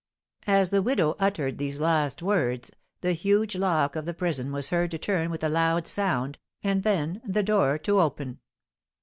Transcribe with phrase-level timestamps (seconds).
[0.47, 4.89] As the widow uttered these last words, the huge lock of the prison was heard
[4.89, 8.39] to turn with a loud sound, and then the door to open.